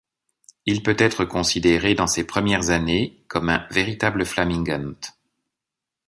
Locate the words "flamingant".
4.25-4.95